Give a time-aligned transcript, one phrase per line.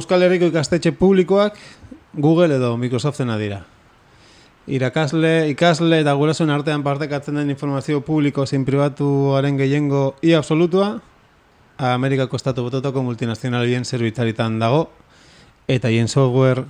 [0.00, 1.58] Euskal Herriko ikastetxe publikoak
[2.16, 3.58] Google edo Microsoftena dira.
[4.64, 10.94] Irakasle, ikasle eta gurasoen artean partekatzen den informazio publiko zein pribatuaren gehiengo i absolutua
[11.76, 14.86] Amerikako estatu bototako multinazionalien zerbitzaritan dago
[15.68, 16.64] eta hien software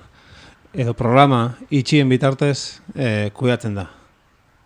[0.74, 3.90] edo programa itxien bitartez eh, kudeatzen da.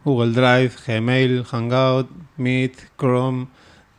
[0.04, 3.46] Google Drive, Gmail, Hangout, Meet, Chrome,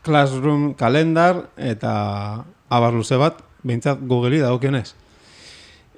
[0.02, 4.94] Classroom, Kalendar eta abar luze bat, behintzat Google'i dagokionez.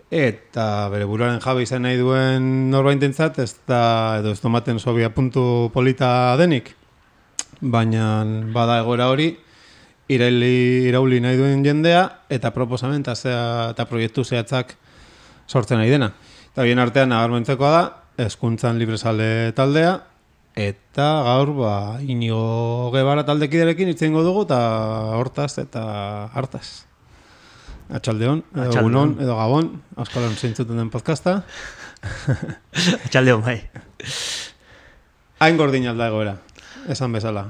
[0.07, 5.67] Eta bere buruaren jabe izan nahi duen norbaintentzat, ez da, edo ez domaten sobia puntu
[5.73, 6.71] polita denik.
[7.59, 8.23] Baina
[8.55, 9.33] bada egoera hori,
[10.07, 13.43] iraili, irauli nahi duen jendea, eta proposamen eta, zea,
[13.75, 14.77] eta proiektu zehatzak
[15.47, 16.13] sortzen nahi dena.
[16.53, 17.83] Eta bien artean nabarmentzekoa da,
[18.29, 19.97] eskuntzan librezale taldea,
[20.55, 24.63] eta gaur ba, inigo gebara taldekiderekin itzen dugu, eta
[25.19, 25.83] hortaz eta
[26.31, 26.86] hartaz.
[27.87, 28.79] Atxaldeon, Atxaldeon.
[28.81, 31.39] egunon, edo gabon, auskalan zeintzuten den podcasta.
[33.11, 33.61] Txaldeon, bai.
[35.39, 36.35] Hain gordin alda egoera,
[36.91, 37.45] esan bezala.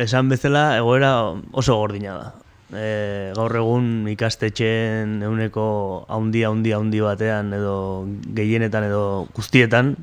[0.00, 1.12] Esan bezala, egoera
[1.52, 2.30] oso gordina da.
[2.70, 5.64] E, gaur egun ikastetxeen euneko
[6.08, 8.06] haundi, haundi, haundi batean edo
[8.36, 9.96] gehienetan edo guztietan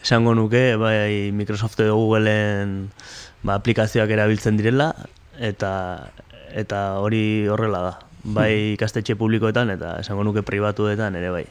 [0.00, 2.88] esango nuke bai Microsoft edo Googleen
[3.42, 4.94] ba, aplikazioak erabiltzen direla
[5.36, 5.74] eta
[6.56, 7.94] eta hori horrela da.
[8.24, 11.44] Bai ikastetxe publikoetan eta esango nuke pribatuetan ere bai.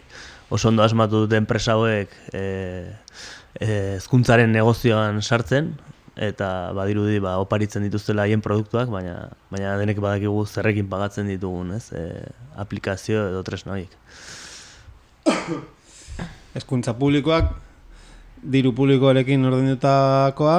[0.49, 2.43] Oso ondo asmatu dute enpresa hauek e,
[3.59, 3.67] e,
[3.99, 5.75] hezkuntzaren negozioan sartzen
[6.17, 6.47] eta
[6.77, 11.91] badirudi ba oparitzen dituztela haien produktuak, baina baina denek badakigu zerrekin pagatzen ditugun, ez?
[11.93, 12.25] E,
[12.57, 13.93] aplikazio edo tresna horiek.
[16.57, 17.53] Hezkuntza publikoak,
[18.43, 20.57] diru publikoarekin ordaindutakoa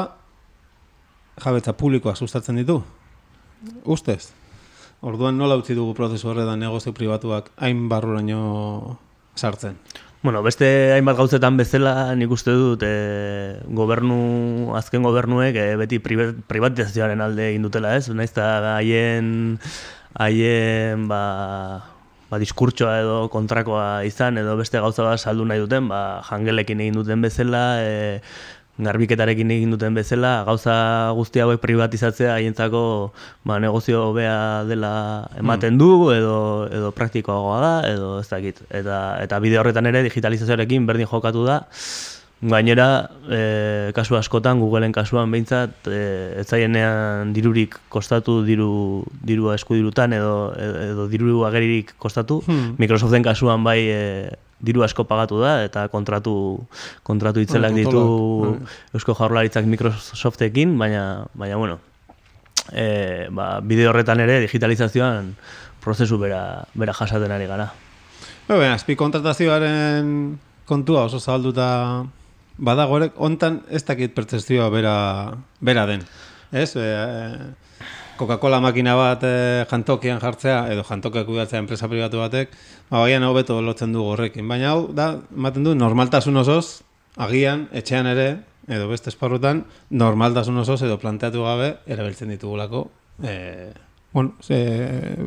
[1.43, 2.83] jabetza publikoa sustatzen ditu.
[3.85, 4.44] Ustez.
[5.05, 8.97] Orduan nola utzi dugu prozesu horretan negozio pribatuak hain barruraino
[9.37, 9.77] sartzen.
[10.25, 12.93] Bueno, beste hainbat gauzetan bezala nik uste dut e,
[13.77, 18.09] gobernu, azken gobernuek e, beti priva- privatizazioaren alde egin dutela, ez?
[18.09, 19.59] Naiz eta haien
[20.17, 21.21] haien ba,
[22.31, 26.97] ba diskurtsoa edo kontrakoa izan edo beste gauza bat saldu nahi duten, ba jangelekin egin
[27.03, 28.23] duten bezala, e,
[28.79, 30.75] garbiketarekin egin duten bezala, gauza
[31.15, 33.13] guzti hauek privatizatzea haientzako
[33.47, 38.65] ba, negozio hobea dela ematen du edo edo praktikoagoa da edo ez dakit.
[38.71, 41.63] Eta eta bide horretan ere digitalizazioarekin berdin jokatu da.
[42.45, 46.01] Gainera, e, kasu askotan, Googleen kasuan behintzat, e,
[46.43, 52.43] ez zaienean dirurik kostatu diru, dirua eskudirutan edo, edo diru ageririk kostatu.
[52.45, 52.75] Hmm.
[52.77, 54.03] Microsoften kasuan bai e,
[54.61, 56.35] diru asko pagatu da eta kontratu
[57.03, 61.79] kontratu itzelak ditu kontrolak, Eusko Jaurlaritzak Microsoftekin, baina baina bueno,
[62.73, 65.35] e, ba, bide horretan ere digitalizazioan
[65.85, 67.71] prozesu bera, bera jasaten ari gara.
[68.49, 70.39] Ba, baina, azpi kontratazioaren
[70.69, 72.05] kontua oso zabalduta
[72.57, 74.97] badago hontan ez dakit pertzezioa bera,
[75.61, 76.07] bera den.
[76.53, 76.73] Ez?
[76.77, 76.89] E,
[78.17, 79.35] Coca-Cola makina bat e,
[79.71, 82.53] jantokian jartzea, edo jantokiak kudatzea enpresa pribatu batek,
[82.91, 84.47] ba, baian hobeto lotzen du horrekin.
[84.49, 86.83] Baina hau, da, ematen du, normaltasun osoz,
[87.17, 88.29] agian, etxean ere,
[88.71, 92.87] edo beste esparrutan, normaltasun osoz edo planteatu gabe, erabiltzen ditugulako,
[93.23, 93.35] e,
[94.15, 94.59] bueno, ze,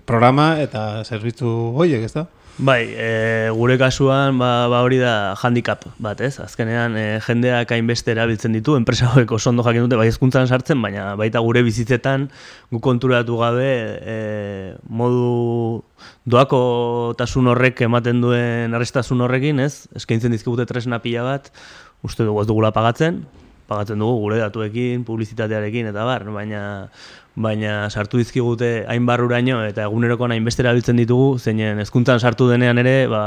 [0.08, 2.24] programa eta zerbitzu hoiek, ez da?
[2.58, 6.40] Bai, e, gure kasuan ba, ba hori da handicap bat, ez?
[6.42, 10.82] Azkenean e, jendeak hainbeste erabiltzen ditu, enpresa hauek oso ondo jakin dute bai hezkuntzan sartzen,
[10.82, 12.26] baina baita gure bizitzetan
[12.74, 13.70] gu konturatu gabe
[14.02, 14.18] e,
[14.90, 15.84] modu
[16.26, 19.86] doako tasun horrek ematen duen arrestasun horrekin, ez?
[19.94, 21.54] Eskaintzen dizkigute tresna pila bat,
[22.02, 23.22] uste dugu ez dugula pagatzen,
[23.70, 26.64] pagatzen dugu gure datuekin, publizitatearekin eta bar, baina
[27.38, 32.96] baina sartu dizkigute hain barruraino eta egunerokoan hainbeste erabiltzen ditugu, zeinen hezkuntzan sartu denean ere,
[33.12, 33.22] ba,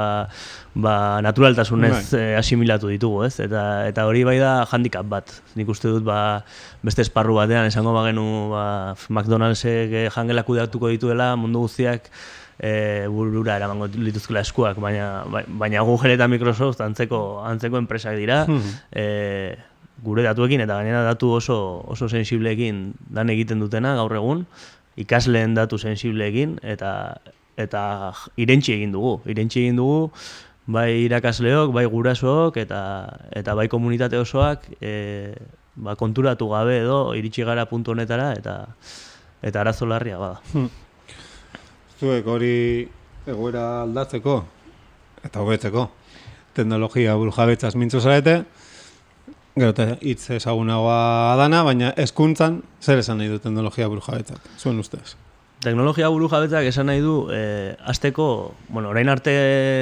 [0.75, 3.37] ba naturaltasunez eh, asimilatu ditugu, ez?
[3.47, 5.31] Eta, eta hori bai da handicap bat.
[5.55, 6.43] Nik uste dut ba,
[6.83, 8.67] beste esparru batean esango bagenu ba,
[9.09, 12.11] McDonaldsek eh, jangela kudeatuko dituela mundu guztiak
[12.61, 18.43] e, burura eramango lituzkela eskuak, baina, bai- baina Google eta Microsoft antzeko, antzeko enpresak dira,
[18.93, 19.57] e,
[20.05, 24.47] gure datuekin eta gainera datu oso, oso sensibleekin dan egiten dutena gaur egun,
[25.01, 26.93] ikasleen datu sensibleekin eta
[27.61, 29.19] eta irentsi egin dugu.
[29.29, 30.11] Irentsi egin dugu
[30.71, 32.81] bai irakasleok, bai gurasook eta
[33.37, 35.35] eta bai komunitate osoak e,
[35.75, 38.57] ba, konturatu gabe edo iritsi gara puntu honetara eta
[39.43, 40.41] eta arazo larria bada.
[42.01, 42.89] Zuek hori
[43.29, 44.41] egoera aldatzeko
[45.25, 45.89] eta hobetzeko
[46.57, 48.43] teknologia burujabetzaz mintzo zarete
[49.57, 55.17] Gero eta hitz ezagunagoa dana, baina hezkuntzan zer esan nahi du teknologia burujabetzak, zuen ustez?
[55.61, 59.35] Teknologia buru jabetzak esan nahi du, e, azteko, bueno, orain arte,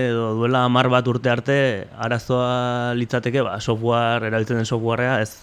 [0.09, 1.59] edo duela hamar bat urte arte,
[1.95, 5.37] arazoa litzateke, ba, software, erabiltzen den softwarea, ez,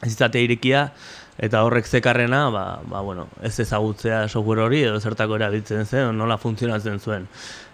[0.00, 0.86] ez izate irikia,
[1.40, 6.36] eta horrek zekarrena, ba, ba, bueno, ez ezagutzea software hori, edo zertako erabiltzen zen, nola
[6.38, 7.24] funtzionatzen zuen.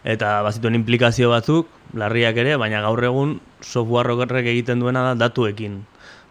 [0.07, 5.81] Eta bazituen implikazio batzuk, larriak ere, baina gaur egun software horrek egiten duena da datuekin.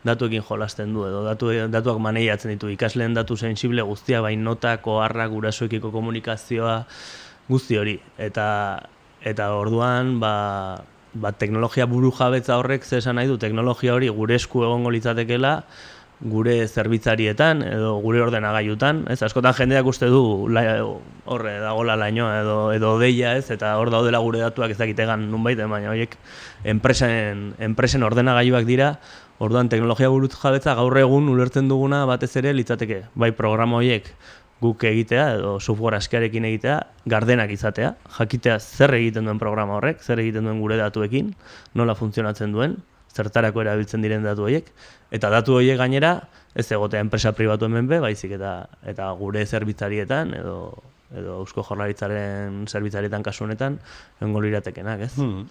[0.05, 2.69] Datuekin jolasten du edo datu, datuak maneiatzen ditu.
[2.71, 6.83] Ikasleen datu sensible guztia bain notako harrak gurasoekiko komunikazioa
[7.49, 7.95] guzti hori.
[8.21, 8.45] Eta
[9.25, 10.85] eta orduan ba,
[11.17, 15.63] ba teknologia buru jabetza horrek ze esan nahi du teknologia hori gure esku egongo litzatekeela
[16.21, 19.19] gure zerbitzarietan edo gure ordenagailutan, ez?
[19.25, 23.49] Askotan jendeak uste du horre dagola lainoa edo edo deia, ez?
[23.51, 26.15] Eta hor daudela gure datuak ez dakitegan nunbait, baina horiek
[26.63, 28.95] enpresen enpresen ordenagailuak dira,
[29.35, 34.07] Orduan teknologia buruz jabetza gaur egun ulertzen duguna batez ere litzateke, bai programa horiek
[34.63, 36.77] guk egitea edo software askearekin egitea,
[37.11, 41.33] gardenak izatea, jakitea zer egiten duen programa horrek, zer egiten duen gure datuekin,
[41.75, 42.77] nola funtzionatzen duen,
[43.15, 44.67] zertarako erabiltzen diren datu horiek,
[45.15, 46.17] eta datu horiek gainera
[46.55, 48.57] ez egotea enpresa pribatu hemen be, baizik eta
[48.87, 50.57] eta gure zerbitzarietan edo
[51.15, 53.79] edo Eusko Jaurlaritzaren zerbitzarietan kasu honetan
[54.19, 55.13] egongo liratekenak, ez?
[55.15, 55.47] Hmm.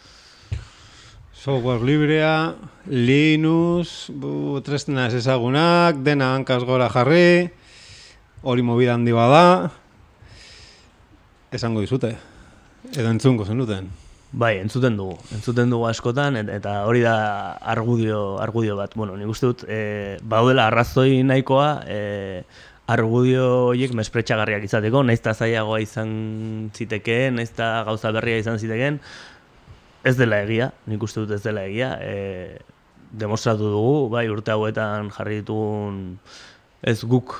[1.34, 2.54] Software librea,
[2.88, 7.50] Linux, bu, tresna ez ezagunak, dena hankaz gora jarri,
[8.42, 9.72] hori mobida handi bada,
[11.52, 12.14] esango dizute,
[12.94, 14.03] edo entzungo zenuten.
[14.34, 18.96] Bai, entzuten dugu, entzuten dugu askotan, eta hori da argudio, argudio bat.
[18.98, 22.42] Bueno, nik uste dut, e, baudela arrazoi nahikoa, e,
[22.90, 26.10] argudio horiek mespretxagarriak izateko, naiz zailagoa izan
[26.74, 28.98] zitekeen, naiz gauza berria izan zitekeen,
[30.02, 32.58] ez dela egia, nik uste dut ez dela egia, e,
[33.14, 36.18] demostratu dugu, bai urte hauetan jarri ditugun
[36.82, 37.38] ez guk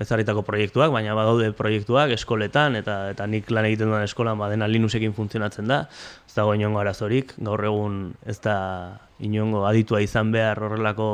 [0.00, 5.12] ezaritako proiektuak, baina badaude proiektuak eskoletan, eta eta nik lan egiten duen eskolan badena Linuxekin
[5.16, 5.82] funtzionatzen da,
[6.26, 8.56] ez dago inongo arazorik, gaur egun ez da
[9.20, 11.10] inongo aditua izan behar horrelako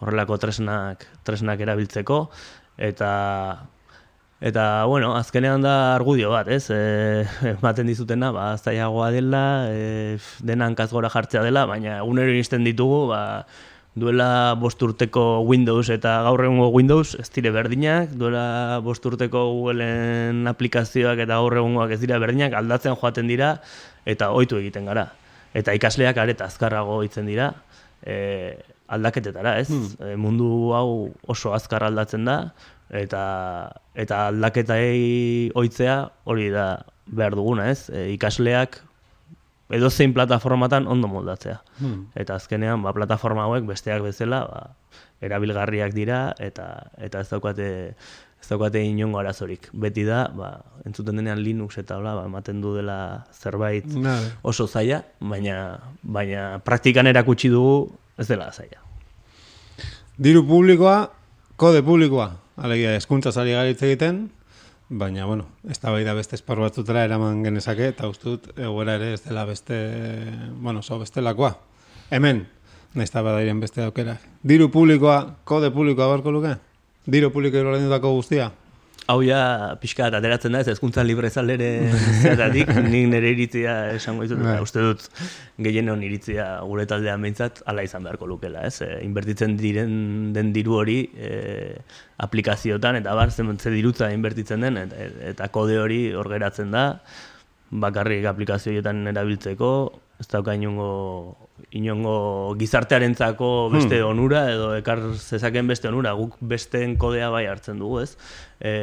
[0.00, 2.26] horrelako tresnak, tresnak erabiltzeko,
[2.90, 3.12] eta
[4.44, 6.66] Eta, bueno, azkenean da argudio bat, ez?
[6.68, 7.24] E,
[7.54, 13.22] ematen dizutena, ba, zaiagoa dela, e, dena hankazgora jartzea dela, baina egunero iristen ditugu, ba,
[13.94, 21.38] duela bosturteko Windows eta gaur egungo Windows ez dire berdinak, duela bosturteko Googleen aplikazioak eta
[21.38, 23.56] gaur egungoak ez dira berdinak, aldatzen joaten dira,
[24.04, 25.08] eta ohitu egiten gara.
[25.54, 27.52] Eta ikasleak areta azkarrago hitzen dira,
[28.02, 28.58] e,
[28.90, 29.68] aldaketetara, ez?
[29.70, 29.86] Hmm.
[30.02, 32.38] E, mundu hau oso azkar aldatzen da,
[32.90, 33.22] eta
[33.94, 37.86] eta aldaketai ohitzea hori da behar duguna, ez?
[37.94, 38.82] E, ikasleak
[39.74, 41.58] edo zein plataformatan ondo moldatzea.
[41.80, 42.06] Hmm.
[42.14, 46.68] Eta azkenean, ba, plataforma hauek besteak bezala, ba, erabilgarriak dira eta
[47.02, 47.68] eta ez daukate
[48.44, 49.70] ez daukate inongo arazorik.
[49.72, 50.52] Beti da, ba,
[50.84, 53.88] entzuten denean Linux eta hola, ba, ematen du dela zerbait
[54.42, 55.58] oso zaila, baina
[56.02, 58.82] baina praktikan erakutsi dugu ez dela zaila.
[60.14, 61.08] Diru publikoa,
[61.56, 62.30] kode publikoa.
[62.54, 64.28] Alegia, eskuntza zari garitz egiten,
[64.88, 69.14] baina, bueno, ez da bai da beste esparru batzutera eraman genezake, eta ustut, egoera ere
[69.14, 69.78] ez dela beste,
[70.60, 71.54] bueno, so beste lakoa.
[72.10, 72.44] Hemen,
[72.94, 74.18] nahiz da badairen beste aukera.
[74.42, 76.56] Diru publikoa, kode publikoa barko luke?
[77.06, 78.52] Diru publikoa dutako guztia?
[79.10, 79.40] Hau ja
[79.80, 81.68] pixka ateratzen da, ez ezkuntza libre zalere
[82.22, 84.56] zeratik, nik nire iritzia esango ditut, bai.
[84.64, 85.04] uste dut
[85.66, 88.80] gehien hon iritzia gure taldean behintzat, ala izan beharko lukela, ez?
[88.84, 91.34] E, inbertitzen diren den diru hori e,
[92.24, 96.86] aplikaziotan, eta bar, ze dirutza inbertitzen den, eta, eta kode hori hor geratzen da,
[97.84, 99.70] bakarrik aplikazioetan erabiltzeko,
[100.20, 101.43] ez dauka inongo,
[101.74, 104.10] inongo gizartearentzako beste hmm.
[104.12, 108.14] onura edo ekar zezaken beste onura, guk besteen kodea bai hartzen dugu, ez?
[108.62, 108.74] E,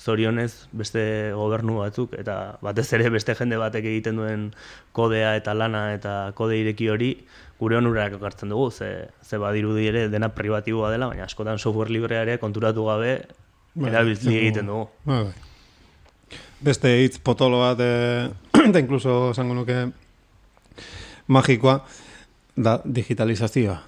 [0.00, 1.02] zorionez beste
[1.36, 4.48] gobernu batzuk eta batez ere beste jende batek egiten duen
[4.96, 7.12] kodea eta lana eta kode ireki hori
[7.60, 12.24] gure onurak hartzen dugu, ze, ze badirudi ere dena privatiboa dela, baina askotan software librea
[12.24, 13.14] ere konturatu gabe
[13.74, 14.88] bai, erabiltzi egiten dugu.
[15.04, 16.38] Bai, bai.
[16.64, 18.30] Beste hitz potolo bat, e,
[18.70, 19.90] eta inkluso esango nuke
[21.28, 21.82] magikoa
[22.56, 23.78] da digitalizazioa.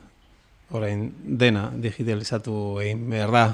[0.72, 3.44] Orain dena digitalizatu egin behar da.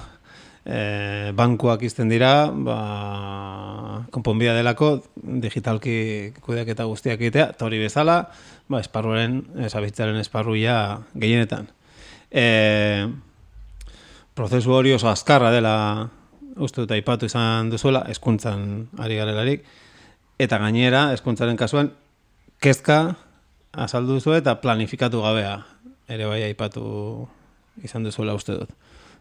[0.69, 8.19] E, bankuak izten dira, ba, konponbia delako, digitalki kudeak eta guztiak egitea, eta hori bezala,
[8.69, 10.77] ba, esparruaren, esabitzaren esparruia
[11.17, 11.71] gehienetan.
[12.31, 12.45] E,
[14.37, 15.75] prozesu hori oso azkarra dela,
[16.59, 19.65] uste dut aipatu izan duzuela, eskuntzan ari garelarik,
[20.39, 21.95] eta gainera, eskuntzaren kasuan,
[22.63, 23.17] kezka,
[23.79, 25.59] azaldu zu eta planifikatu gabea
[26.09, 27.29] ere bai aipatu
[27.85, 28.71] izan duzuela uste dut.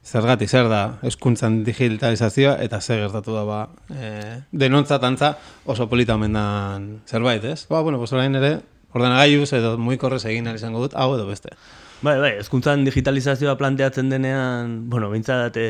[0.07, 3.57] Zergatik, zer da, eskuntzan digitalizazioa, eta zer gertatu da, ba,
[3.91, 4.11] e,
[4.55, 5.33] denontzat antza
[5.65, 7.65] oso polita omen dan zerbait, ez?
[7.67, 8.61] Ba, bueno, pues orain ere,
[8.95, 11.51] ordenagailuz edo muikorrez egin ahal izango dut, hau edo beste.
[12.05, 15.67] Bai, bai, ezkuntzan digitalizazioa planteatzen denean, bueno, bintzat e,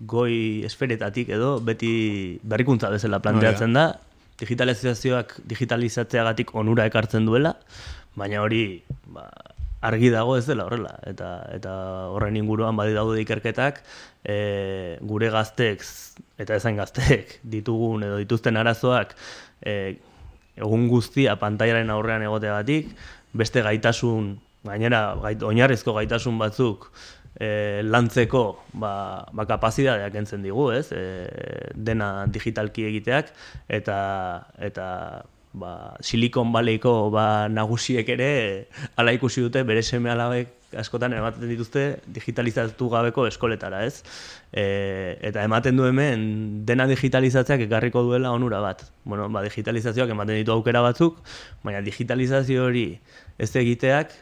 [0.00, 1.92] goi esferetatik edo, beti
[2.42, 3.92] berrikuntza bezala planteatzen da,
[4.38, 7.56] digitalizazioak digitalizatzeagatik onura ekartzen duela,
[8.16, 9.28] baina hori ba,
[9.80, 11.72] argi dago ez dela horrela eta eta
[12.14, 13.82] horren inguruan badi daude ikerketak
[14.24, 15.84] e, gure gazteek
[16.38, 19.14] eta ezain gazteek ditugun edo dituzten arazoak
[19.62, 19.98] e,
[20.58, 22.90] egun guztia pantailaren aurrean egoteagatik
[23.38, 24.36] beste gaitasun
[24.66, 26.90] gainera gait, oinarrizko gaitasun batzuk
[27.38, 28.44] e, lantzeko
[28.82, 28.92] ba,
[29.32, 30.88] ba kapazitateak entzen digu, ez?
[30.92, 33.30] E, dena digitalki egiteak
[33.78, 33.98] eta
[34.58, 34.88] eta
[35.52, 41.84] ba, Silicon Valleyko ba, nagusiek ere ala ikusi dute bere seme alabek askotan ematen dituzte
[42.12, 44.02] digitalizatu gabeko eskoletara, ez?
[44.52, 48.84] E, eta ematen du hemen dena digitalizatzeak ekarriko duela onura bat.
[49.04, 51.22] Bueno, ba, digitalizazioak ematen ditu aukera batzuk,
[51.64, 52.88] baina digitalizazio hori
[53.38, 54.12] ez egiteak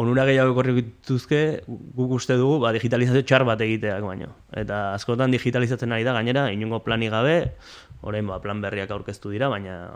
[0.00, 4.30] onura gehiago ekorri dituzke guk uste dugu ba, digitalizazio txar bat egiteak baino.
[4.56, 7.36] Eta askotan digitalizatzen ari da gainera, inungo plani gabe,
[8.06, 9.90] orain ba, plan berriak aurkeztu dira, baina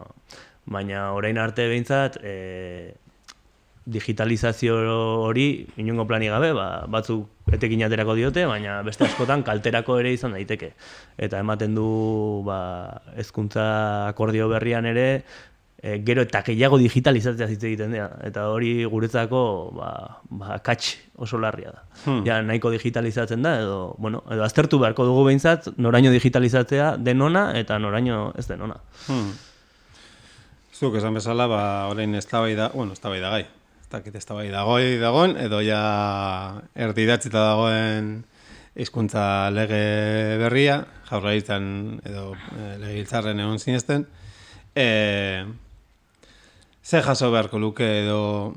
[0.67, 2.95] baina orain arte behintzat e,
[3.85, 4.77] digitalizazio
[5.27, 10.33] hori inungo plani gabe, ba, batzuk etekin aterako diote, baina beste askotan kalterako ere izan
[10.37, 10.73] daiteke.
[11.21, 11.89] Eta ematen du
[12.47, 12.61] ba,
[13.21, 13.67] ezkuntza
[14.09, 15.09] akordio berrian ere,
[15.85, 18.09] e, gero eta gehiago digitalizatzea hitz egiten dira.
[18.25, 19.45] Eta hori guretzako
[19.77, 19.91] ba,
[20.33, 21.85] ba, katx oso larria da.
[22.07, 22.23] Hmm.
[22.27, 27.79] Ja, nahiko digitalizatzen da, edo, bueno, edo aztertu beharko dugu behintzat, noraino digitalizatzea denona eta
[27.79, 28.81] noraino ez denona.
[29.07, 29.35] Hmm.
[30.75, 33.45] Zuk esan bezala, ba, orain ez da, bueno, ez da gai.
[33.81, 38.25] Ez dakit ez da dagoen, edo ja erdidatzita dagoen
[38.75, 44.09] hizkuntza lege berria, jaurlaritzan edo e, lege hiltzarren egon zinezten.
[44.75, 45.45] E,
[46.83, 48.55] ze jaso beharko luke edo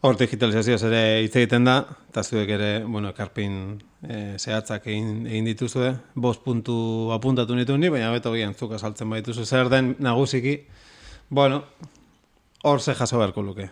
[0.00, 3.54] hor digitalizazioa ere hitz egiten da, eta zuek ere, bueno, ekarpin
[4.02, 9.10] e, zehatzak egin, egin dituzue, bost puntu apuntatu nitu ni, baina beto gian zuk asaltzen
[9.10, 10.60] baituzu zer den nagusiki,
[11.30, 11.64] Bueno,
[12.62, 13.68] hor ze jaso beharko luke.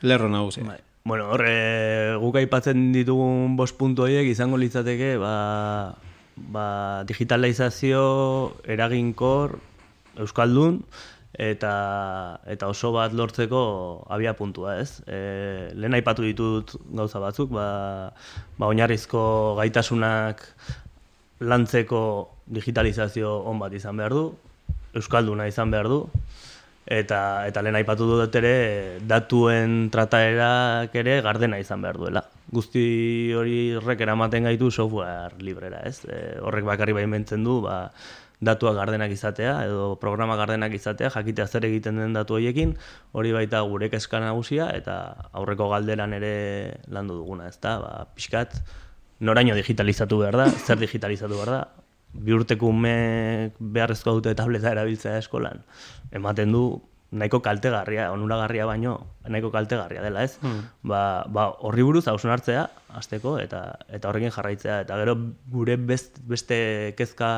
[0.00, 0.62] Lerro nagusi.
[0.62, 0.78] Bai.
[1.04, 5.98] Bueno, hor, e, guk aipatzen ditugun bost puntu horiek izango litzateke, ba,
[6.36, 9.58] ba, digitalizazio eraginkor
[10.16, 10.80] euskaldun
[11.34, 15.02] eta eta oso bat lortzeko abia puntua, ez?
[15.06, 18.12] E, lehen aipatu ditut gauza batzuk, ba,
[18.58, 20.44] ba oinarrizko gaitasunak
[21.40, 24.24] lantzeko digitalizazio on bat izan behar du,
[24.94, 26.04] euskalduna izan behar du,
[26.86, 32.22] eta eta lehen aipatu dut ere datuen trataerak ere gardena izan behar duela.
[32.54, 36.04] Guzti hori horrek eramaten gaitu software librera, ez?
[36.06, 37.88] E, horrek bakarri baimentzen du, ba,
[38.40, 42.74] datuak gardenak izatea edo programa gardenak izatea, jakitea zer egiten den datu horiekin,
[43.12, 44.96] hori baita gure kezka nagusia eta
[45.32, 46.34] aurreko galderan ere
[46.88, 47.78] landu duguna, ezta?
[47.82, 48.58] Ba, pixkat
[49.20, 51.62] noraino digitalizatu behar da, zer digitalizatu behar da,
[52.14, 55.62] bi urteko umek beharrezko dute tableta erabiltzea eskolan,
[56.12, 56.64] ematen du
[57.14, 58.96] nahiko kaltegarria, onuragarria baino,
[59.30, 60.34] nahiko kaltegarria dela, ez?
[60.42, 60.64] Hmm.
[60.82, 62.66] Ba, ba, horri buruz hausun hartzea,
[62.98, 63.62] azteko, eta
[63.94, 64.80] eta horrekin jarraitzea.
[64.86, 65.14] Eta gero
[65.52, 66.58] gure best, beste
[66.98, 67.30] kezka,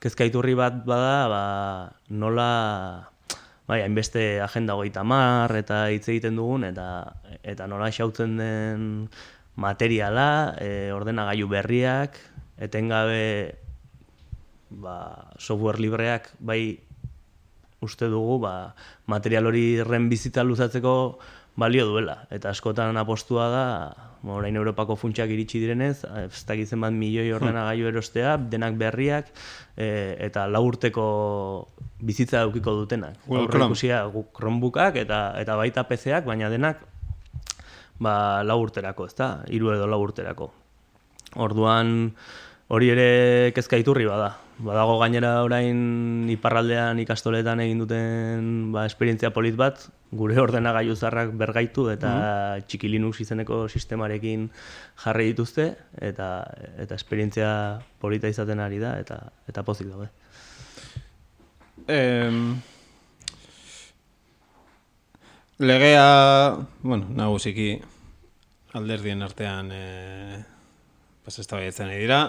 [0.00, 1.44] kezka iturri bat bada, ba,
[2.08, 2.50] nola,
[3.68, 6.86] bai, hainbeste agenda goita mar, eta hitz egiten dugun, eta
[7.44, 8.86] eta nola xautzen den
[9.60, 12.16] materiala, e, ordenagailu berriak,
[12.60, 13.56] etengabe
[14.70, 16.78] ba, software libreak bai
[17.80, 18.74] uste dugu ba,
[19.06, 21.18] material hori ren bizita luzatzeko
[21.60, 22.24] balio duela.
[22.32, 23.64] Eta askotan apostua da,
[24.22, 28.78] ba, orain Europako funtsak iritsi direnez, ez da gizien bat milioi ordena gaiu erostea, denak
[28.80, 29.30] berriak,
[29.76, 31.06] e, eta laurteko
[32.00, 33.20] bizitza daukiko dutenak.
[33.28, 34.04] Horre ikusia
[34.36, 36.86] Chromebookak eta, eta baita PC-ak, baina denak
[38.00, 40.50] ba, laurterako, ez da, iru edo laurterako.
[41.40, 42.10] Orduan,
[42.72, 43.10] hori ere
[43.54, 44.32] kezka iturri bada.
[44.60, 51.88] Badago gainera orain iparraldean ikastoletan egin duten ba, esperientzia polit bat, gure ordenagailu zarrak bergaitu
[51.92, 54.48] eta mm txiki Linux izeneko sistemarekin
[55.04, 55.64] jarri dituzte
[56.02, 56.26] eta
[56.82, 57.50] eta esperientzia
[58.02, 60.10] polita izaten ari da eta eta pozik daude.
[61.88, 62.60] Em,
[65.58, 66.04] legea,
[66.82, 67.80] bueno, nagusiki
[68.74, 70.44] alderdien artean eh,
[71.24, 72.20] pues, ez da dira,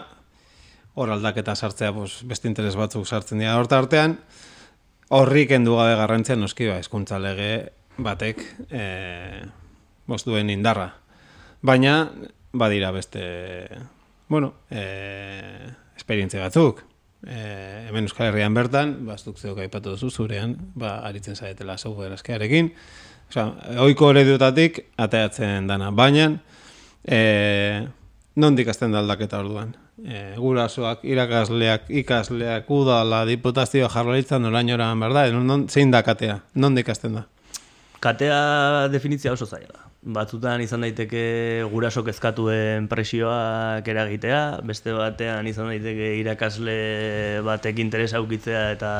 [0.96, 3.58] hor aldaketa sartzea pues, beste interes batzuk sartzen dira.
[3.60, 4.18] Horta artean,
[5.12, 7.52] horri kendu gabe garrantzia noski ba, eskuntza lege
[8.02, 8.84] batek e,
[10.26, 10.92] duen indarra.
[11.62, 12.12] Baina,
[12.52, 13.68] badira beste,
[14.28, 14.84] bueno, e,
[15.96, 16.84] esperientzia batzuk.
[17.22, 22.18] E, hemen Euskal Herrian bertan, ba, zuk zeok aipatu duzu zurean, ba, aritzen zaretela software
[22.18, 22.74] askearekin.
[23.30, 23.48] Osa,
[23.80, 25.92] oiko eredutatik ateatzen dana.
[25.96, 26.34] Baina,
[27.06, 27.88] e,
[28.36, 29.76] nondik azten da aldaketa orduan?
[30.02, 35.28] E, gurasoak, irakasleak, ikasleak, udala, diputazioa jarralitzan orainoran, berda?
[35.36, 36.40] Non, non, zein da katea?
[36.56, 37.28] Nondik azten da?
[38.02, 39.86] Katea definitzia oso zaila.
[40.02, 41.22] Batzutan izan daiteke
[41.70, 46.78] gurasok ezkatuen presioak eragitea, beste batean izan daiteke irakasle
[47.46, 48.94] batek interesa aukitzea eta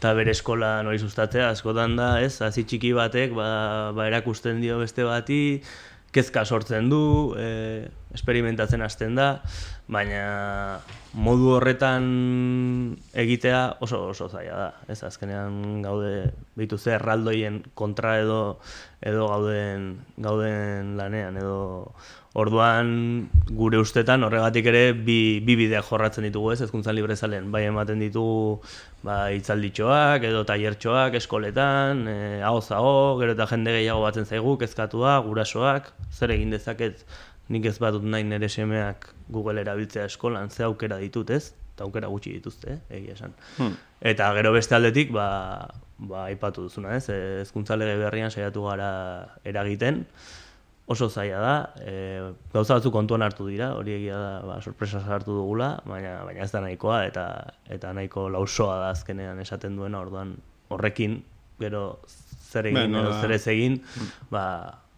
[0.00, 2.40] eta bere eskola hori sustatzea askotan da, ez?
[2.40, 3.50] Hasi txiki batek ba,
[3.92, 5.60] ba erakusten dio beste bati,
[6.14, 7.02] kezka sortzen du,
[7.38, 9.28] e, esperimentatzen hasten da,
[9.90, 10.80] baina
[11.12, 12.04] modu horretan
[13.12, 14.70] egitea oso oso zaila da.
[14.88, 18.60] Ez azkenean gaude bitu ze erraldoien kontra edo
[19.00, 21.92] edo gauden gauden lanean edo
[22.38, 22.90] Orduan
[23.58, 27.48] gure ustetan horregatik ere bi, bi bideak jorratzen ditugu ez ezkuntzan librezalen.
[27.50, 28.60] Bai ematen ditugu
[29.02, 35.16] ba, itzalditxoak edo tailertxoak eskoletan, e, hau zago, gero eta jende gehiago batzen zaigu, kezkatua,
[35.26, 37.02] gurasoak, zer egin dezaket
[37.50, 41.52] nik ez badut nahi nire semeak Google erabiltzea eskolan, ze aukera ditut ez?
[41.74, 43.34] Eta aukera gutxi dituzte, eh, egia esan.
[43.56, 43.74] Hmm.
[44.00, 45.28] Eta gero beste aldetik, ba,
[45.98, 47.08] ba, ipatu duzuna ez,
[47.46, 48.90] ezkuntza lege berrian saiatu gara
[49.44, 50.04] eragiten,
[50.90, 51.54] oso zaila da,
[51.86, 51.94] e,
[52.52, 56.50] gauza batzuk kontuan hartu dira, hori egia da, ba, sorpresa hartu dugula, baina, baina ez
[56.50, 57.26] da nahikoa, eta
[57.70, 60.34] eta nahiko lausoa da azkenean esaten duena, orduan
[60.74, 61.20] horrekin,
[61.62, 63.78] gero zer egin, edo zer ez egin,
[64.34, 64.44] ba,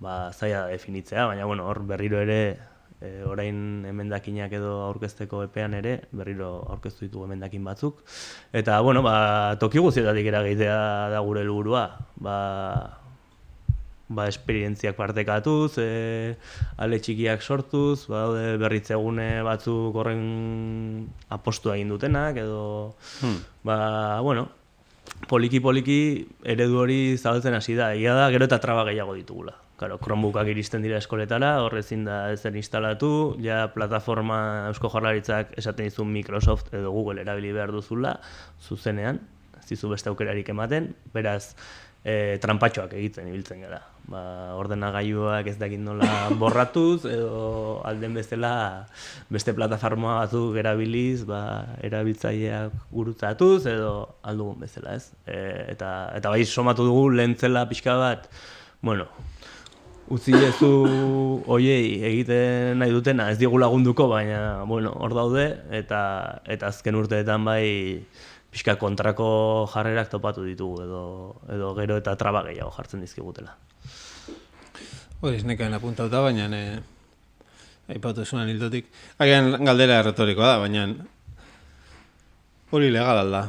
[0.03, 2.59] ba, zaila definitzea, baina bueno, hor berriro ere,
[3.01, 8.03] e, orain emendakinak edo aurkezteko epean ere, berriro aurkeztu ditugu emendakin batzuk,
[8.63, 10.81] eta bueno, ba, toki guztietatik eragitea
[11.15, 11.85] da gure helburua,
[12.23, 12.37] ba,
[14.13, 16.35] ba, esperientziak partekatuz, e,
[16.83, 18.27] ale txikiak sortuz, ba,
[18.63, 22.65] berritzegune batzuk horren apostu egin dutenak, edo,
[23.23, 23.39] hmm.
[23.71, 23.79] ba,
[24.27, 24.49] bueno,
[25.31, 26.01] poliki-poliki
[26.55, 29.55] eredu hori zabaltzen hasi da, egia da, gero eta traba gehiago ditugula.
[29.83, 33.09] Claro, Chromebookak iristen dira eskoletara, horrezin da ez den instalatu,
[33.43, 34.37] ja plataforma
[34.69, 38.13] Eusko Jarlaritzak esaten dizu Microsoft edo Google erabili behar duzula,
[38.63, 39.19] zuzenean,
[39.59, 41.57] ez dizu beste aukerarik ematen, beraz,
[42.05, 43.81] e, trampatxoak egiten ibiltzen gara.
[44.07, 44.23] Ba,
[44.61, 46.13] ordenagailuak ez dakit nola
[46.45, 48.55] borratuz edo alden bezala
[49.35, 51.43] beste plataforma batzuk erabiliz ba,
[51.91, 53.93] erabiltzaileak gurutzatuz edo
[54.23, 55.11] aldugun bezala ez?
[55.27, 55.43] E,
[55.75, 58.31] eta, eta bai somatu dugu lentzela pixka bat
[58.83, 59.11] bueno,
[60.11, 60.73] utzi ezu
[61.47, 66.03] oiei egiten nahi dutena ez digu lagunduko baina bueno, hor daude eta,
[66.45, 68.03] eta azken urteetan bai
[68.53, 71.03] pixka kontrako jarrerak topatu ditugu edo,
[71.49, 73.57] edo gero eta traba gehiago jartzen dizkigutela.
[75.23, 76.63] Hori, ez nekaen apuntauta, baina e,
[77.95, 78.91] aipatu esunan hildotik.
[79.23, 80.89] Agian galdera retorikoa da, baina
[82.73, 83.47] hori legal alda.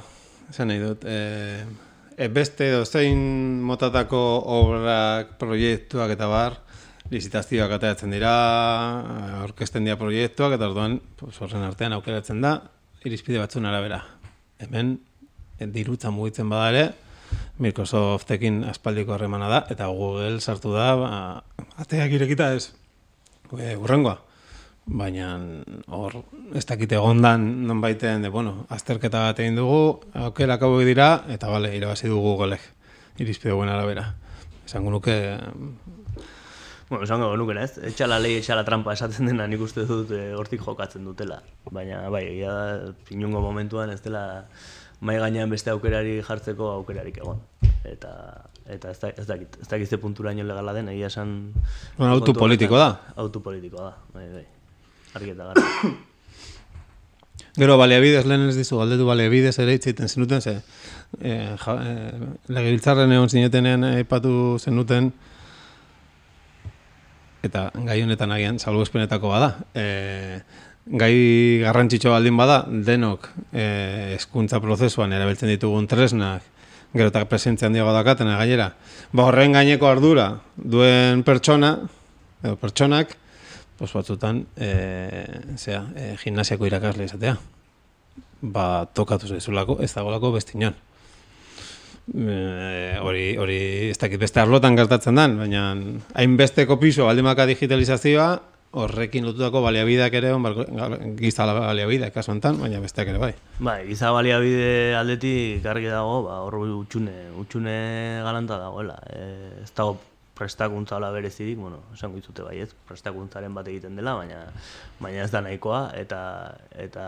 [0.54, 1.04] Esan nahi dut.
[1.04, 1.66] E,
[2.18, 3.20] e beste zein
[3.66, 4.20] motatako
[4.58, 6.58] obrak, proiektuak eta bar,
[7.12, 8.34] lizitazioak atatzen dira,
[9.44, 12.58] orkesten dira proiektuak, eta orduan, horren artean aukeratzen da,
[13.06, 14.02] irizpide batzun arabera.
[14.64, 14.98] Hemen,
[15.74, 16.86] dirutza mugitzen bada ere,
[17.64, 21.10] Microsoftekin aspaldiko harremana da, eta Google sartu da, ba,
[21.82, 22.72] ateak irekita ez,
[23.58, 24.18] e, urrengoa.
[24.86, 25.28] Baina
[25.96, 26.18] hor,
[26.54, 31.48] ez dakite egondan non baiten, de, bueno, azterketa bat egin dugu, aukera kabo dira, eta
[31.48, 32.66] bale, irabazi dugu Googleek,
[33.24, 34.10] irizpide guen arabera.
[34.66, 35.16] Esango nuke...
[36.90, 37.78] Bueno, esango nuke, ez?
[37.94, 41.40] Etxala lehi, etxala trampa esaten dena nik uste dut e, hortik jokatzen dutela.
[41.72, 44.24] Baina, bai, egia da, pinungo momentuan ez dela
[45.00, 47.40] mai gainean beste aukerari jartzeko aukerarik egon.
[47.88, 48.12] Eta
[48.64, 51.54] eta ez da ez dakit, ez dakit ze punturaino legala den, egia esan
[51.98, 53.00] bueno, auto politiko da.
[53.16, 53.96] Auto politiko da.
[54.14, 54.46] Bai, bai.
[55.14, 55.94] Argi eta gara.
[57.62, 60.56] Gero baleabides lehen ez dizu galdetu baleabides ere itziten zenuten ze
[61.22, 65.12] eh, ja, eh, legebiltzarren egon zinetenean aipatu zenuten
[67.44, 69.52] eta gai honetan agian salbuespenetako bada.
[69.76, 70.40] Eh,
[70.86, 71.14] gai
[71.64, 73.66] garrantzitsu baldin bada, denok e,
[74.18, 76.44] eskuntza prozesuan erabiltzen ditugun tresnak,
[76.94, 78.74] gero eta presentzia handiago dakaten gainera.
[79.16, 81.78] Ba horren gaineko ardura duen pertsona,
[82.44, 83.16] edo pertsonak,
[83.78, 84.72] pos batzutan, e,
[85.58, 87.38] zera, e, gimnasiako irakasle izatea.
[88.42, 90.76] Ba, tokatu zaizulako, ez dagolako bestinon.
[92.14, 93.60] E, hori, hori
[93.90, 95.70] ez dakit beste arlotan gertatzen den, baina
[96.20, 98.28] hainbesteko piso baldimaka digitalizazioa,
[98.74, 103.34] horrekin lotutako baliabideak ere on giza baliabide kasu hontan, baina besteak ere bai.
[103.60, 107.78] Bai, giza baliabide aldetik gargi dago, ba hor utxune, utxune
[108.26, 108.98] galanta dagoela.
[109.08, 110.00] E, ez dago
[110.34, 112.72] prestakuntza hola berezirik, bueno, esango dizute bai, ez?
[112.88, 114.48] Prestakuntzaren bat egiten dela, baina
[115.00, 116.22] baina ez da nahikoa eta
[116.86, 117.06] eta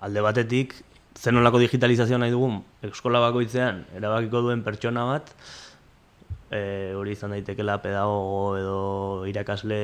[0.00, 0.76] alde batetik
[1.18, 5.34] zenolako digitalizazioa nahi dugun eskola bakoitzean erabakiko duen pertsona bat
[6.50, 8.80] e, hori izan daitekela pedagogo edo
[9.30, 9.80] irakasle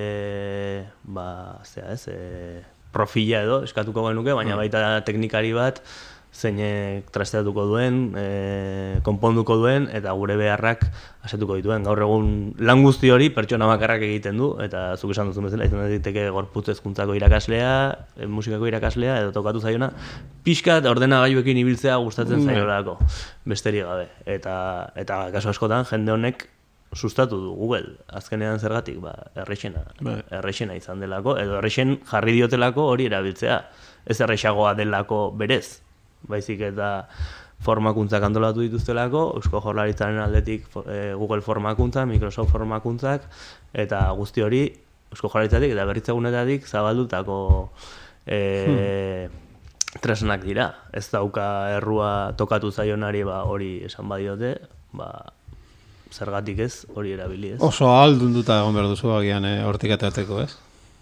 [1.02, 1.28] ba,
[1.64, 2.62] zera ez, e,
[2.94, 5.82] profila edo eskatuko genuke, baina baita teknikari bat
[6.36, 10.84] zeinek trasteatuko duen, e, konponduko duen, eta gure beharrak
[11.26, 11.84] asetuko dituen.
[11.86, 15.84] Gaur egun lan guzti hori pertsona bakarrak egiten du, eta zuk esan duzu bezala, izan
[15.86, 17.70] daiteke gorputz ezkuntzako irakaslea,
[18.16, 19.90] e, musikako irakaslea, edo tokatu zaiona,
[20.44, 22.52] pixka eta ordenagailuekin ibiltzea gustatzen Mm.
[22.52, 22.98] zaiolako,
[23.44, 24.08] besterik gabe.
[24.26, 26.48] Eta, eta kaso askotan, jende honek
[26.94, 30.20] sustatu du Google, azkenean zergatik, ba, errexena, Bai.
[30.30, 33.58] errexena izan delako, edo errexen jarri diotelako hori erabiltzea.
[34.06, 35.82] Ez errexagoa delako berez,
[36.28, 36.90] baizik eta
[37.66, 43.24] formakuntzak antolatu dituztelako, Eusko Jaurlaritzaren aldetik eh, Google formakuntza, Microsoft formakuntzak,
[43.72, 44.66] eta guzti hori
[45.14, 47.38] Eusko Jaurlaritzatik eta berritzegunetatik zabaldutako
[48.26, 49.28] e,
[50.02, 50.68] tresnak dira.
[50.92, 54.56] Ez dauka errua tokatu zaionari ba, hori esan badiote,
[54.96, 55.10] ba,
[56.12, 57.60] zergatik ez, hori erabili ez.
[57.64, 60.52] Oso aldunduta egon behar duzu agian eh, hortik aterateko, ez?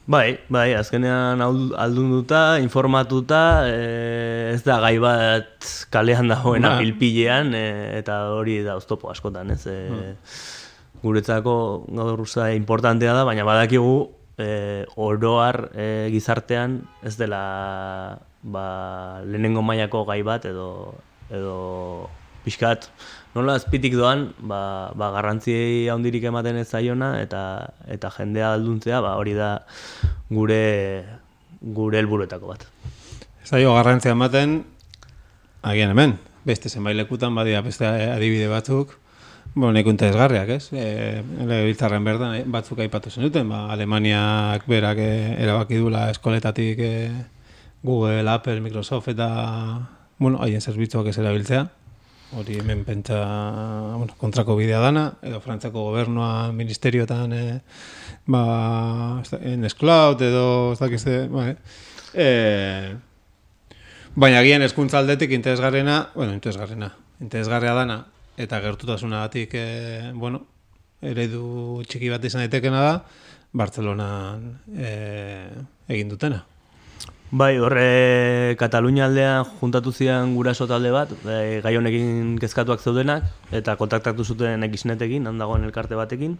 [0.06, 6.82] Bai, bai, azkenean aldunduta, informatuta, e, ez da gai bat kalean dagoena Ba.
[6.82, 7.64] pilpilean, e,
[8.02, 9.64] eta hori da oztopo askotan, ez?
[9.66, 10.12] E,
[11.04, 11.54] Guretzako
[11.88, 12.20] gaur
[12.52, 18.66] importantea da, baina badakigu e, oroar e, gizartean ez dela ba,
[19.24, 20.94] lehenengo mailako gai bat edo,
[21.30, 22.08] edo
[22.44, 22.90] pixkat
[23.34, 27.42] nola azpitik doan ba, ba garrantzi handirik ematen ez zaiona eta
[27.90, 29.50] eta jendea alduntzea ba hori da
[30.30, 31.04] gure
[31.60, 32.66] gure helburuetako bat.
[33.42, 34.62] Ez da jo garrantzia ematen,
[35.62, 38.98] agian hemen, beste zenbait lekutan badia beste adibide batzuk,
[39.54, 40.72] Bueno, neko interesgarriak, ez?
[40.74, 47.12] E, Legebiltzarren berdan eh, batzuk aipatu zenuten, ba, Alemaniak berak eh, erabaki dula eskoletatik eh,
[47.84, 49.28] Google, Apple, Microsoft eta
[50.18, 51.68] bueno, haien zerbitzuak ez erabiltzea.
[52.32, 53.20] Hori hemen pentsa
[53.96, 57.60] bueno, kontrako bidea dana, edo Frantzako gobernua ministerioetan eh,
[58.26, 61.56] ba, en Escloud edo ez dakizte, ba, eh?
[62.14, 62.94] Eh,
[64.14, 67.96] Baina agian hezkuntza aldetik interesgarrena, bueno, interesgarrena, interesgarria dana,
[68.38, 70.44] eta gertutasunagatik, e, bueno,
[71.02, 72.92] eredu txiki bat izan daitekena da,
[73.54, 74.92] Bartzelonan e,
[75.90, 76.44] egin dutena.
[77.34, 83.74] Bai, horre Katalunia aldean juntatu zian guraso talde bat, e, gai honekin kezkatuak zeudenak, eta
[83.80, 86.36] kontaktatu zuten Xnetekin, handagoen elkarte batekin.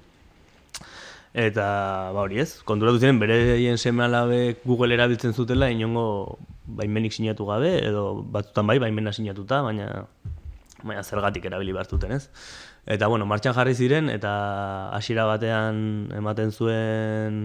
[1.34, 1.66] Eta,
[2.14, 6.38] ba hori ez, konturatu ziren bere seme alabek Google erabiltzen zutela inongo
[6.78, 10.06] baimenik sinatu gabe, edo batzutan bai, baimena sinatuta, baina
[10.84, 12.28] baina zergatik erabili behar zuten, ez?
[12.84, 14.34] Eta, bueno, martxan jarri ziren, eta
[14.96, 17.40] hasiera batean ematen zuen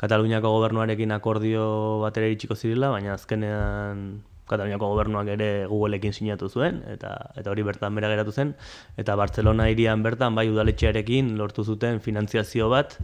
[0.00, 1.64] Kataluniako gobernuarekin akordio
[2.04, 7.94] batera iritsiko zirela, baina azkenean Kataluniako gobernuak ere Googleekin sinatu zuen, eta eta hori bertan
[7.96, 8.52] bera geratu zen,
[9.00, 12.98] eta Barcelona hirian bertan, bai udaletxearekin lortu zuten finantziazio bat,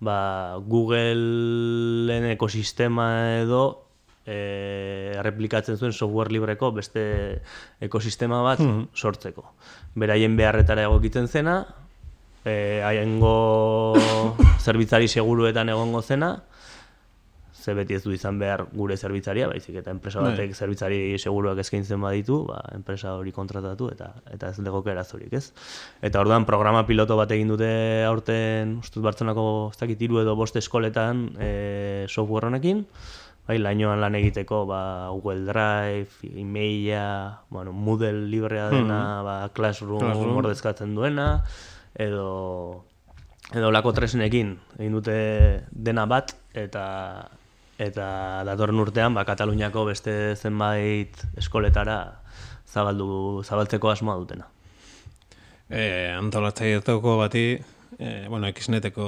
[0.00, 3.10] ba, Googleen ekosistema
[3.42, 3.85] edo
[4.26, 7.06] e, replikatzen zuen software libreko beste
[7.80, 8.60] ekosistema bat
[8.94, 9.46] sortzeko.
[9.94, 11.60] Beraien beharretara egokitzen zena,
[12.44, 13.94] e, haiengo
[14.66, 16.34] zerbitzari seguruetan egongo zena,
[17.66, 20.30] ze beti ez du izan behar gure zerbitzaria, baizik eta enpresa Bai.
[20.36, 25.50] batek zerbitzari seguruak eskaintzen baditu, ba, enpresa hori kontratatu eta eta ez legoke arazorik, ez?
[26.06, 27.70] Eta orduan programa piloto bat egin dute
[28.06, 31.50] aurten, ustut Bartzenako ez dakit hiru edo bost eskoletan e,
[32.06, 32.84] software honekin,
[33.46, 34.80] bai, lainoan lan egiteko ba,
[35.14, 40.36] Google Drive, emaila, bueno, Moodle librea dena, ba, Classroom, Classroom.
[40.42, 41.44] ordezkatzen duena,
[41.94, 42.84] edo
[43.54, 45.16] edo lako tresnekin egin dute
[45.70, 46.86] dena bat eta
[47.78, 48.08] eta
[48.48, 51.98] datorren urtean ba Kataluniako beste zenbait eskoletara
[52.66, 54.48] zabaldu zabaltzeko asmoa dutena.
[55.68, 57.46] E, antolatzailetako bati,
[57.98, 59.06] e, bueno, Xneteko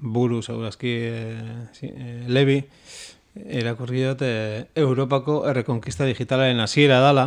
[0.00, 1.44] buru, segurazki, e,
[1.82, 2.62] e, Levi,
[3.34, 7.26] erakurri dut, e, Europako errekonkista digitalaren hasiera dala,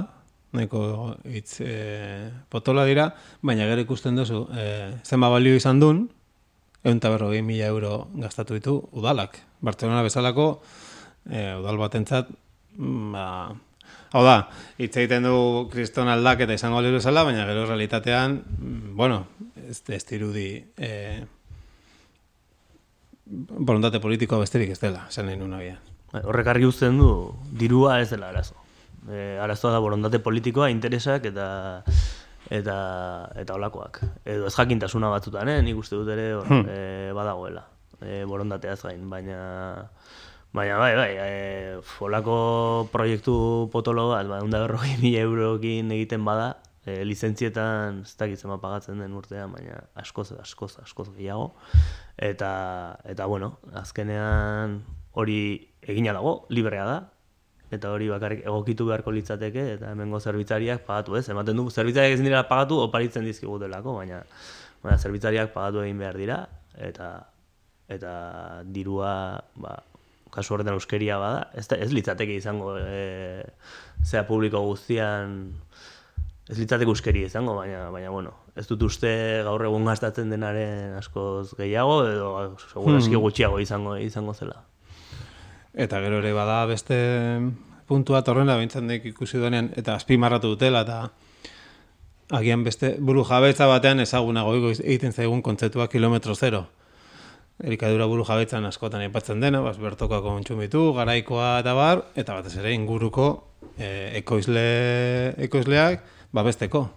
[0.56, 3.10] nahiko hitz e, potola dira,
[3.42, 4.66] baina gero ikusten duzu, e,
[5.04, 6.06] zenba balio izan dun,
[6.86, 9.40] egun eta berrogei mila euro gastatu ditu udalak.
[9.66, 10.50] Barcelona bezalako
[11.26, 12.30] e, udal batentzat,
[12.78, 13.26] mm, ba,
[14.16, 14.36] hau da,
[14.78, 19.26] hitz egiten du kriston aldaketa izango liru bezala, baina gero realitatean, mm, bueno,
[19.66, 20.92] ez, ez dirudi e,
[23.26, 25.95] borontate politikoa besterik ez dela, esan nahi nuen agian.
[26.24, 27.10] Horrek argi uzten du
[27.52, 28.56] dirua ez dela arazo.
[29.10, 31.48] E, arazoa da borondate politikoa, interesak eta
[32.50, 32.76] eta
[33.42, 34.02] eta olakoak.
[34.26, 35.62] Edo ez jakintasuna batzutan, eh?
[35.66, 36.66] nik uste dut ere hor, Hmm.
[36.70, 37.66] eh, badagoela.
[38.02, 39.90] E, borondateaz gain, baina
[40.56, 46.58] baina bai, bai, e, olako proiektu potolo bat, ba, unda berrogei mila eurokin egiten bada,
[46.86, 51.54] e, lizentzietan ez dakit zema pagatzen den urtean, baina askoz, askoz, askoz gehiago.
[52.18, 54.84] Eta, eta bueno, azkenean
[55.16, 55.40] hori
[55.82, 56.98] egina dago, librea da,
[57.74, 62.30] eta hori bakarrik egokitu beharko litzateke, eta hemengo zerbitzariak pagatu ez, ematen du, zerbitzariak ezin
[62.30, 64.22] dira pagatu, oparitzen dizkigutelako, baina,
[64.84, 66.44] baina zerbitzariak pagatu egin behar dira,
[66.90, 67.10] eta
[67.92, 68.14] eta
[68.74, 69.12] dirua,
[69.62, 69.76] ba,
[70.34, 73.46] kasu horretan euskeria bada, ez, da, ez litzateke izango, e,
[74.04, 75.38] zea publiko guztian,
[76.50, 79.12] ez litzateke euskeri izango, baina, baina bueno, ez dut uste
[79.46, 82.32] gaur egun gastatzen denaren askoz gehiago, edo
[82.72, 84.64] seguraski gutxiago izango izango zela.
[85.76, 86.98] Eta gero ere bada beste
[87.86, 91.12] puntua torrena behintzen dek ikusi duenean, eta azpimarratu dutela, eta
[92.40, 96.66] agian beste buru jabetza batean ezagunago egiten zaigun kontzeptua kilometro zero.
[97.64, 102.74] Elikadura buru jabetzan askotan aipatzen dena, bas, bertokoa kontsumitu, garaikoa eta bar, eta batez ere
[102.76, 103.30] inguruko
[103.78, 104.66] e, ekoizle,
[105.48, 106.04] ekoizleak
[106.36, 106.90] babesteko.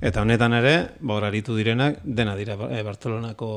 [0.00, 3.48] Eta honetan ere, ba, hor aritu direnak, dena dira e, Bartzelonako,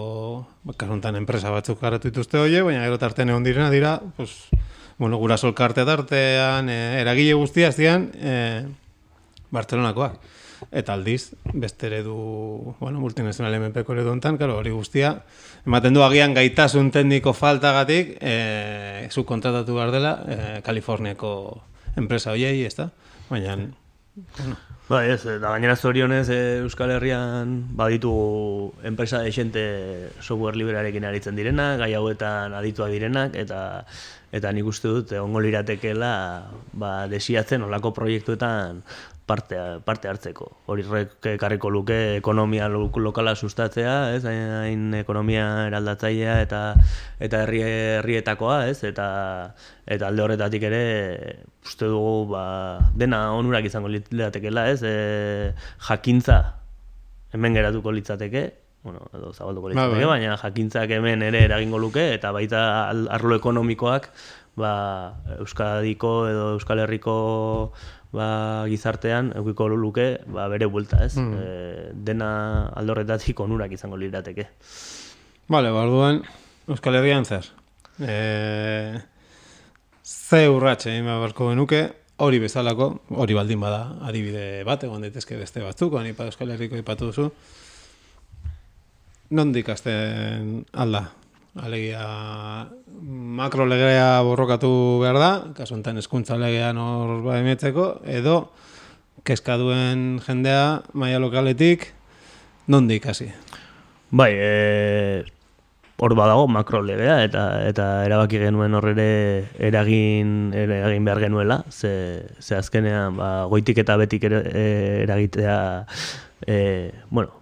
[0.66, 4.50] ba, kasuntan enpresa batzuk garatu dituzte hoie, baina gero tartean egon direna dira, pues,
[4.98, 8.66] bueno, gura solkarte tartean, e, eragile guztia zian, e,
[9.54, 10.18] Bartzelonakoak.
[10.72, 12.16] Eta aldiz, beste eredu,
[12.80, 15.14] bueno, multinazional MPko eredu hontan, claro, hori guztia,
[15.66, 21.32] ematen du agian gaitasun tekniko faltagatik, e, zu kontratatu behar dela, e, Kaliforniako
[22.02, 22.90] enpresa hoiei, ez da?
[23.30, 23.58] Baina,
[24.92, 29.62] Bai, ez, eta gainera zorionez e, Euskal Herrian baditugu enpresa desente
[30.20, 33.62] software librearekin aritzen direnak, gai hauetan adituak direnak, eta
[34.36, 36.12] eta nik uste dut ongo liratekela
[36.74, 38.84] ba, desiatzen olako proiektuetan
[39.32, 40.50] parte, parte hartzeko.
[40.72, 40.84] Hori
[41.32, 46.62] ekarriko luke ekonomia lo- lokala sustatzea, ez, hain, ekonomia eraldatzailea eta
[47.24, 49.08] eta herri herrietakoa, ez, eta
[49.88, 50.84] eta alde horretatik ere
[51.64, 52.44] uste dugu ba,
[52.96, 55.54] dena onurak izango litzatekeela, ez, e,
[55.88, 56.42] jakintza
[57.34, 58.44] hemen geratuko litzateke,
[58.84, 60.20] bueno, edo zabalduko Ba, litzateke, bai.
[60.20, 64.10] baina jakintzak hemen ere eragingo luke, eta baita arlo ekonomikoak,
[64.60, 64.72] ba,
[65.40, 67.14] Euskadiko edo Euskal Herriko
[68.12, 71.16] ba, gizartean eukiko luke ba, bere buelta, ez?
[71.18, 71.34] Mm.
[71.34, 72.32] E, dena
[72.76, 74.48] aldorretatik onurak izango lirateke.
[75.52, 76.22] Vale, barduan,
[76.68, 77.48] Euskal Herrian zer.
[78.00, 79.00] E,
[80.04, 81.82] ze urratxe egin beharko genuke,
[82.22, 86.80] hori bezalako, hori baldin bada adibide bat, egon daitezke beste batzuk, honi pa Euskal Herriko
[86.80, 87.32] ipatu duzu.
[89.32, 91.08] Nondik hasten alda?
[91.60, 92.70] Alegia
[93.36, 98.54] makro legea borrokatu behar da, kasu enten eskuntza legean hor baemetzeko, edo
[99.28, 101.90] kezka duen jendea maila lokaletik,
[102.72, 103.28] nondik hasi?
[104.16, 105.26] Bai, e,
[106.00, 109.10] hor badago makro legea eta eta erabaki genuen hor ere
[109.60, 114.66] eragin eragin behar genuela, ze, ze azkenean ba, goitik eta betik ere, e,
[115.04, 115.60] eragitea
[116.48, 116.58] e,
[117.10, 117.36] bueno,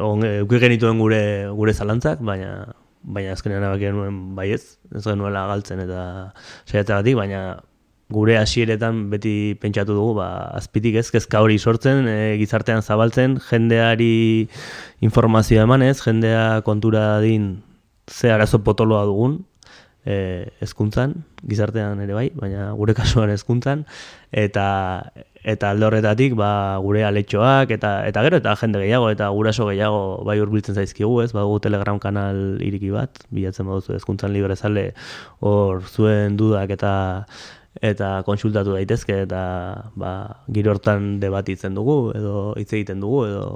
[0.00, 1.22] on, euki genituen gure
[1.52, 2.64] gure zalantzak, baina
[3.06, 6.02] baina azkenean erabaki genuen baiez, ez genuela galtzen eta
[6.66, 7.42] saiatzagatik, baina
[8.12, 14.46] gure hasieretan beti pentsatu dugu ba, azpitik ez kezka hori sortzen, e, gizartean zabaltzen, jendeari
[15.06, 17.62] informazioa emanez, jendea kontura din
[18.06, 19.40] ze arazo potoloa dugun,
[20.06, 23.84] e, ezkuntzan, gizartean ere bai, baina gure kasuan ezkuntzan,
[24.30, 24.66] eta
[25.46, 30.00] eta alde horretatik ba, gure aletxoak eta eta gero eta jende gehiago eta guraso gehiago
[30.26, 31.30] bai hurbiltzen zaizkigu, ez?
[31.36, 34.88] Badugu Telegram kanal iriki bat, bilatzen baduzu hezkuntzan librezale
[35.46, 36.92] hor zuen dudak eta
[37.84, 39.42] eta kontsultatu daitezke eta
[39.94, 40.12] ba,
[40.52, 43.46] giro hortan debatitzen dugu edo hitz egiten dugu edo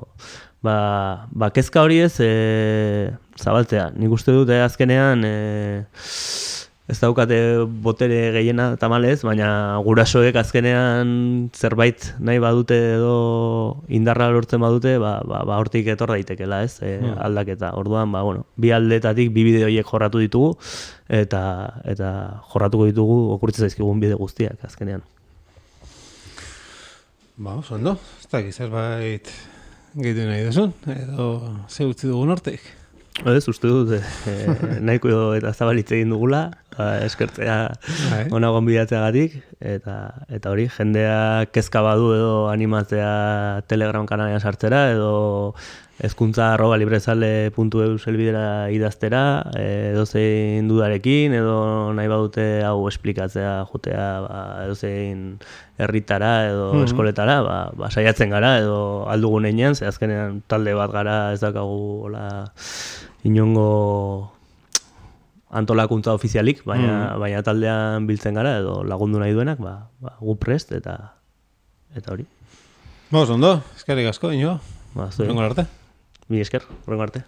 [0.62, 3.90] ba, ba kezka hori ez e, zabaltzea.
[3.96, 5.34] Nik uste dute azkenean e,
[6.90, 7.36] ez daukate
[7.84, 11.12] botere gehiena tamalez, baina gurasoek azkenean
[11.54, 13.14] zerbait nahi badute edo
[13.92, 17.72] indarra lortzen badute, ba, ba, ba hortik etor daitekela, ez, e, aldaketa.
[17.78, 20.56] Orduan, ba, bueno, bi aldetatik bi bide horiek jorratu ditugu,
[21.20, 21.44] eta
[21.94, 22.10] eta
[22.50, 25.06] jorratuko ditugu okurtzen zaizkigun bide guztiak azkenean.
[27.40, 29.30] Ba, oso ondo, ez dakit zerbait
[29.94, 31.30] gehitu nahi duzun, edo
[31.68, 32.79] ze utzi dugun hortik.
[33.20, 34.34] Ez, uste dut, e,
[34.86, 36.44] nahiko eta zabalitze egin dugula,
[36.76, 37.56] ba, eskertzea
[38.12, 38.22] Bai.
[38.36, 39.96] ona gonbidatzeagatik, eta,
[40.32, 45.10] eta hori, jendea kezka badu edo animatzea Telegram kanalean sartzera, edo
[46.00, 54.38] ezkuntza arroba librezale.eu zelbidera idaztera, e, edozein dudarekin, edo nahi badute hau esplikatzea jotea ba,
[54.64, 55.38] edozein
[55.78, 56.84] herritara edo Mhm.
[56.88, 62.06] eskoletara, ba, ba, saiatzen gara, edo aldugun einean, ze azkenean talde bat gara ez daukagu
[62.08, 62.52] hola,
[63.24, 64.32] inongo
[65.50, 70.72] antolakuntza ofizialik, baina, baina taldean biltzen gara, edo lagundu nahi duenak, ba, ba, gu prest,
[70.72, 71.14] eta
[71.96, 72.24] eta hori.
[73.10, 74.60] Vamos, ondo, eskerrik asko, ino.
[74.94, 75.08] Ba,
[75.44, 75.66] arte.
[76.30, 77.24] Mi esker, horrengo arte.